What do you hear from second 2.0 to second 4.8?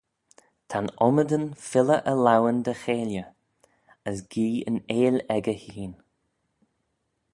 e laueyn dy cheilley, as gee yn